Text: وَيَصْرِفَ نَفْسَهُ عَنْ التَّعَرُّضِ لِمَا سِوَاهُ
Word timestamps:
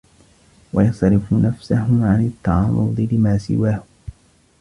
وَيَصْرِفَ 0.73 1.33
نَفْسَهُ 1.33 1.85
عَنْ 2.05 2.25
التَّعَرُّضِ 2.25 3.07
لِمَا 3.11 3.37
سِوَاهُ 3.37 3.83